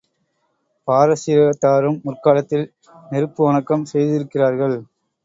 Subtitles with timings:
[0.87, 2.65] பாரசீகத்தாரும் முற்காலத்தில்
[3.11, 4.75] நெருப்பு வணக்கம் செய்திருக்கிறார்கள்.